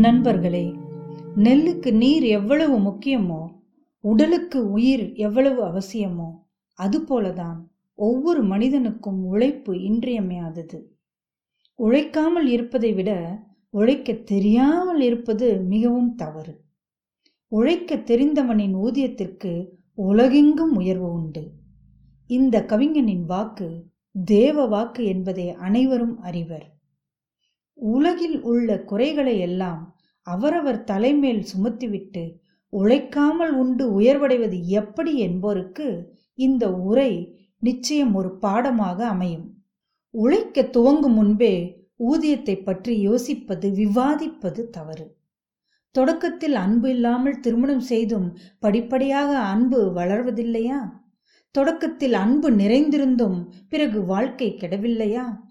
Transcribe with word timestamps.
நண்பர்களே 0.00 0.74
நெல்லுக்கு 1.36 1.92
நீர் 1.92 2.22
எவ்வளவு 2.22 2.78
முக்கியமோ 2.78 3.46
உடலுக்கு 4.00 4.70
உயிர் 4.70 5.12
எவ்வளவு 5.14 5.64
அவசியமோ 5.64 6.30
அதுபோலதான் 6.78 7.58
ஒவ்வொரு 7.94 8.42
மனிதனுக்கும் 8.42 9.24
உழைப்பு 9.24 9.74
இன்றியமையாதது. 9.74 10.82
உழைக்காமல் 11.74 12.46
இருப்பதை 12.46 12.92
விட 12.92 13.40
உழைக்க 13.70 14.12
தெரியாமல் 14.12 15.00
இருப்பது 15.00 15.60
மிகவும் 15.60 16.14
தவறு. 16.14 16.64
உழைக்க 17.48 17.96
தெரிந்தவனின் 17.96 18.74
ஊதியத்திற்கு 18.74 19.68
உலகெங்கும் 19.94 20.76
உயர்வு 20.76 21.12
உண்டு. 21.12 21.50
இந்த 22.26 22.64
கவிஞனின் 22.64 23.24
வாக்கு 23.24 23.84
தேவ 24.24 24.66
வாக்கு 24.66 25.04
என்பதை 25.04 25.50
அனைவரும் 25.50 26.20
அறிவர். 26.20 26.73
உலகில் 27.74 28.40
உள்ள 28.40 28.78
குறைகளை 28.80 29.38
எல்லாம் 29.38 29.96
அவரவர் 30.22 30.84
தலைமேல் 30.84 31.42
சுமத்திவிட்டு 31.52 32.24
உழைக்காமல் 32.72 33.52
உண்டு 33.52 34.00
உயர்வடைவது 34.00 34.62
எப்படி 34.62 35.18
என்போருக்கு 35.26 36.06
இந்த 36.34 36.70
உரை 36.70 37.12
நிச்சயம் 37.58 38.14
ஒரு 38.14 38.38
பாடமாக 38.38 39.06
அமையும். 39.06 39.46
உழைக்க 40.10 40.62
துவங்கும் 40.62 41.12
முன்பே 41.12 41.54
ஊதியத்தை 41.98 42.62
பற்றி 42.62 43.08
யோசிப்பது 43.08 43.70
விவாதிப்பது 43.70 44.62
தவறு. 44.70 45.06
தொடக்கத்தில் 45.90 46.54
அன்பு 46.54 46.90
இல்லாமல் 46.90 47.40
திருமணம் 47.40 47.80
செய்தும் 47.80 48.38
படிப்படியாக 48.58 49.38
அன்பு 49.38 49.92
வளர்வதில்லையா? 49.94 50.80
தொடக்கத்தில் 51.50 52.12
அன்பு 52.12 52.50
நிறைந்திருந்தும் 52.50 53.38
பிறகு 53.68 54.04
வாழ்க்கை 54.04 54.56
கெடவில்லையா? 54.60 55.43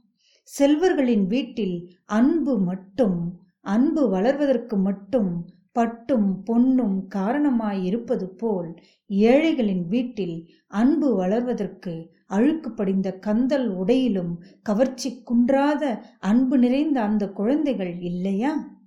செல்வர்களின் 0.43 1.27
வீட்டில் 1.27 1.97
அன்பு 2.05 2.59
மட்டும் 2.59 3.39
அன்பு 3.61 4.17
வளர்வதற்கு 4.17 4.77
மட்டும் 4.77 5.45
பட்டும் 5.71 6.43
பொன்னும் 6.43 7.07
காரணமாய் 7.07 7.83
இருப்பது 7.83 8.29
போல் 8.29 8.81
ஏழைகளின் 9.07 9.87
வீட்டில் 9.87 10.49
அன்பு 10.67 11.25
வளர்வதற்கு 11.25 12.09
அழுக்கு 12.25 12.71
படிந்த 12.71 13.17
கந்தல் 13.17 13.67
உடையிலும் 13.67 14.43
கவர்ச்சி 14.63 15.23
குன்றாத 15.31 16.05
அன்பு 16.19 16.57
நிறைந்த 16.57 17.01
அந்த 17.01 17.29
குழந்தைகள் 17.29 17.99
இல்லையா? 17.99 18.81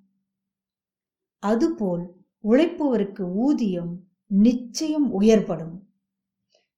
அதுபோல் 1.38 2.04
உழைப்பவருக்கு 2.44 3.32
ஊதியம் 3.34 4.06
நிச்சயம் 4.26 5.20
உயர்படும். 5.20 5.76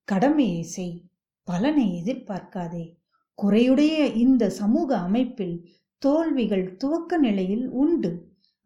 கடமையை 0.04 0.62
செய் 0.62 1.04
பலனை 1.42 2.02
எதிர்பார்க்காதே. 2.04 2.97
குறையுடைய 3.42 4.14
இந்த 4.14 4.50
சமூக 4.50 4.96
அமைப்பில் 4.98 5.56
தோல்விகள் 5.98 6.76
துவக்க 6.76 7.18
நிலையில் 7.18 7.68
உண்டு. 7.68 8.12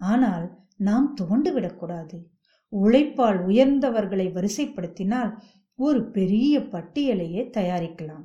ஆனால் 0.00 0.46
நாம் 0.76 1.14
துவண்டு 1.14 1.52
விடக்கூடாது 1.52 2.30
உழைப்பால் 2.68 3.46
உயர்ந்தவர்களை 3.46 4.26
வரிசைப்படுத்தினால் 4.32 5.32
ஒரு 5.78 6.10
பெரிய 6.10 6.58
பட்டியலையே 6.58 7.42
தயாரிக்கலாம். 7.56 8.24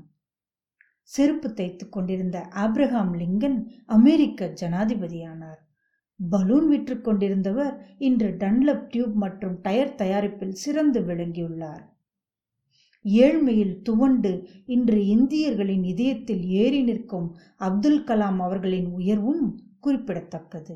செருப்பு 1.02 1.54
தைத்து 1.54 1.90
கொண்டிருந்த 1.90 2.38
ஆப்ரஹாம் 2.56 3.14
லிங்கன் 3.18 3.60
அமெரிக்க 3.86 4.54
ஜனாதிபதியானார். 4.62 5.62
பலூன் 6.20 6.68
விற்று 6.68 6.96
கொண்டிருந்தவர் 6.96 7.76
இன்று 7.98 8.30
டன்லப் 8.40 8.88
டியூப் 8.88 9.14
மற்றும் 9.14 9.62
டயர் 9.62 9.96
தயாரிப்பில் 9.96 10.56
சிறந்து 10.64 11.02
விளங்கியுள்ளார். 11.02 11.84
ஏழ்மையில் 13.16 13.82
துவண்டு 13.82 14.32
இன்று 14.66 15.06
இந்தியர்களின் 15.08 15.84
இதயத்தில் 15.84 16.44
ஏறி 16.46 16.82
நிற்கும் 16.84 17.28
அப்துல் 17.56 18.04
கலாம் 18.04 18.40
அவர்களின் 18.40 18.90
உயர்வும் 18.92 19.44
குறிப்பிடத்தக்கது. 19.80 20.76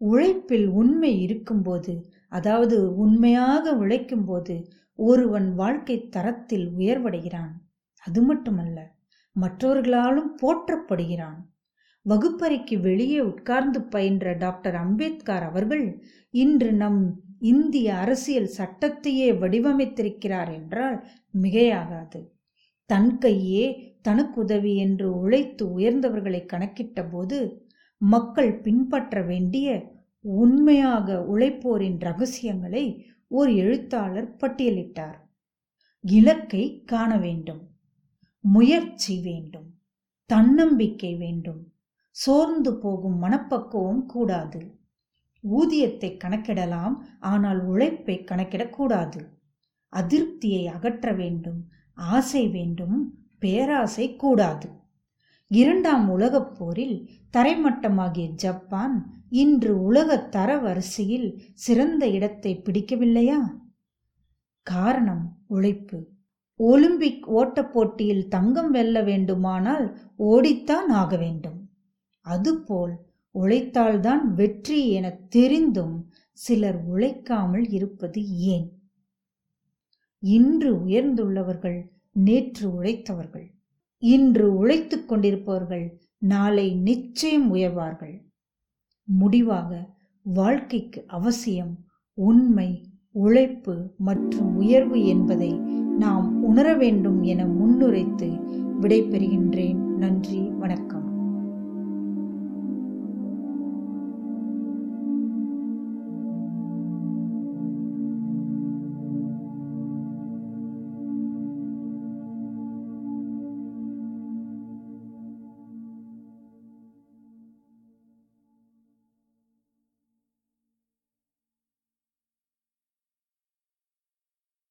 உழைப்பில் 0.00 0.68
உண்மை 0.68 1.20
இருக்கும்போது 1.20 1.94
அதாவது 2.28 2.96
உண்மையாக 2.96 3.74
உழைக்கும்போது 3.74 4.56
ஒருவன் 4.98 5.54
வாழ்க்கை 5.54 6.08
தரத்தில் 6.08 6.68
உயர்வடைகிறான். 6.76 7.52
அது 7.98 8.22
மட்டுமல்ல 8.22 8.78
மற்றவர்களாலும் 9.36 10.32
போற்றப்படுகிறான். 10.42 11.38
வகுப்பறைக்கு 12.06 12.80
வெளியே 12.80 13.20
உட்கார்ந்து 13.20 13.82
பயின்ற 13.82 14.32
டாக்டர் 14.32 14.74
அம்பேத்கர் 14.74 15.42
அவர்கள் 15.42 16.02
இன்று 16.30 16.72
நம் 16.72 17.00
இந்திய 17.40 17.96
அரசியல் 17.96 18.50
சட்டத்தையே 18.56 19.28
வடிவமைத்திருக்கிறார் 19.32 20.52
என்றால் 20.54 21.08
மிகையாகாது. 21.40 22.20
தன் 22.86 23.18
கையே 23.18 23.94
தனக்கு 24.02 24.40
உதவி 24.40 24.76
என்று 24.76 25.18
உழைத்து 25.18 25.78
உயர்ந்தவர்களை 25.78 26.40
கணக்கிட்ட 26.44 27.10
போது 27.10 27.68
மக்கள் 27.98 28.60
பின்பற்ற 28.60 29.22
வேண்டிய 29.22 29.94
உண்மையாக 30.20 31.24
உழைப்போரின் 31.34 31.98
ரகசியங்களை 31.98 33.06
ஒரு 33.28 33.56
எழுத்தாளர் 33.56 34.36
பட்டியலிட்டார். 34.36 35.18
இலக்கை 36.00 36.82
காண 36.84 37.18
வேண்டும் 37.18 37.62
முயற்சி 38.40 39.20
வேண்டும் 39.20 39.68
தன்னம்பிக்கை 40.30 41.14
வேண்டும். 41.14 41.72
சோர்ந்து 42.10 42.78
போகும் 42.78 43.18
மனப்பக்குவம் 43.18 44.06
கூடாது. 44.06 44.60
ஊதியத்தை 45.42 46.16
கணக்கிடலாம் 46.16 46.94
ஆனால் 47.20 47.66
உழைப்பை 47.66 48.24
கணக்கிடக்கூடாது. 48.24 49.20
அதிருப்தியை 49.92 50.66
அகற்ற 50.66 51.12
வேண்டும் 51.12 51.68
ஆசை 51.94 52.48
வேண்டும் 52.48 53.14
பேராசை 53.38 54.16
கூடாது. 54.16 54.68
இரண்டாம் 55.48 56.08
உலகப் 56.08 56.54
போரில் 56.58 57.10
தரைமட்டமாகிய 57.36 58.26
ஜப்பான் 58.26 59.24
இன்று 59.28 59.82
உலக 59.82 60.18
தர 60.18 60.58
வரிசையில் 60.58 61.42
சிறந்த 61.54 62.08
இடத்தை 62.08 62.62
பிடிக்கவில்லையா? 62.64 63.38
காரணம் 64.62 65.38
உழைப்பு. 65.46 66.08
ஒலிம்பிக் 66.56 67.28
ஓட்டப் 67.28 67.72
போட்டியில் 67.72 68.28
தங்கம் 68.28 68.70
வெல்ல 68.70 69.02
வேண்டுமானால் 69.02 69.98
ஓடித்தான் 70.18 70.86
ஆக 70.88 71.16
வேண்டும். 71.16 71.70
அதுபோல் 72.20 72.98
உழைத்தால்தான் 73.40 74.24
வெற்றி 74.34 74.90
என 74.90 75.18
தெரிந்தும் 75.28 76.10
சிலர் 76.32 76.84
உழைக்காமல் 76.84 77.68
இருப்பது 77.68 78.28
ஏன்? 78.28 78.68
இன்று 80.18 80.74
உயர்ந்துள்ளவர்கள் 80.74 81.80
நேற்று 82.12 82.82
உழைத்தவர்கள். 82.82 83.50
இன்று 83.98 84.56
உழைத்துக் 84.56 85.08
கொண்டிருப்பவர்கள் 85.08 86.00
நாளை 86.18 86.74
நிச்சயம் 86.74 87.54
உயர்வார்கள். 87.54 88.16
முடிவாக 89.04 89.94
வாழ்க்கைக்கு 90.22 91.04
அவசியம் 91.06 91.84
உண்மை 92.14 92.90
உழைப்பு 93.10 93.94
மற்றும் 93.98 94.56
உயர்வு 94.56 95.06
என்பதை 95.06 95.52
நாம் 95.98 96.44
உணர 96.44 96.74
வேண்டும் 96.74 97.22
என 97.22 97.46
முன்னுரைத்து 97.46 98.28
விடைபெறுகின்றேன். 98.80 99.96
நன்றி 99.96 100.40
வணக்கம். 100.40 101.05